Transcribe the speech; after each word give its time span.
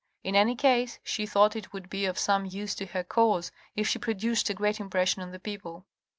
In 0.23 0.35
any 0.35 0.55
case, 0.55 0.97
she 1.03 1.27
thought 1.27 1.55
it 1.55 1.73
would 1.73 1.87
be 1.87 2.05
of 2.05 2.17
some 2.17 2.43
use 2.47 2.73
to 2.73 2.87
her 2.87 3.03
cause 3.03 3.51
if 3.75 3.87
she 3.87 3.99
produced 3.99 4.49
a 4.49 4.55
great 4.55 4.79
impression 4.79 5.21
on 5.21 5.29
the 5.29 5.37
people. 5.39 5.85